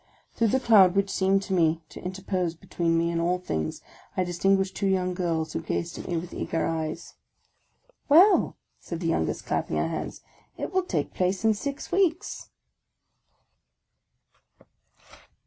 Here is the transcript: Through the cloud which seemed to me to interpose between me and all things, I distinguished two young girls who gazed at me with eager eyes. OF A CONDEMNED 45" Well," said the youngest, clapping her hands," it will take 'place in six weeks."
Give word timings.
Through 0.33 0.47
the 0.47 0.59
cloud 0.59 0.95
which 0.95 1.11
seemed 1.11 1.43
to 1.43 1.53
me 1.53 1.83
to 1.89 2.01
interpose 2.03 2.55
between 2.55 2.97
me 2.97 3.11
and 3.11 3.21
all 3.21 3.37
things, 3.37 3.83
I 4.17 4.23
distinguished 4.23 4.75
two 4.75 4.87
young 4.87 5.13
girls 5.13 5.53
who 5.53 5.61
gazed 5.61 5.99
at 5.99 6.07
me 6.07 6.17
with 6.17 6.33
eager 6.33 6.65
eyes. 6.65 7.13
OF 8.09 8.15
A 8.15 8.15
CONDEMNED 8.19 8.29
45" 8.31 8.31
Well," 8.41 8.57
said 8.79 8.99
the 8.99 9.07
youngest, 9.07 9.45
clapping 9.45 9.77
her 9.77 9.87
hands," 9.89 10.21
it 10.57 10.73
will 10.73 10.81
take 10.81 11.13
'place 11.13 11.45
in 11.45 11.53
six 11.53 11.91
weeks." 11.91 12.49